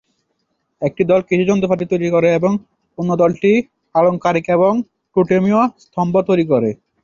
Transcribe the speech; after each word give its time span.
একটি 0.81 1.03
দল 1.05 1.21
কৃষি 1.27 1.45
যন্ত্রপাতি 1.47 1.85
তৈরি 1.91 2.07
করে 2.15 2.29
এবং 2.39 2.51
অন্য 2.97 3.11
দলটি 3.21 3.51
আলংকারিক 3.95 4.45
এবং 4.57 4.73
টোটেমীয় 5.15 5.61
স্তম্ভ 5.83 6.13
তৈরি 6.29 6.45
করে। 6.51 6.69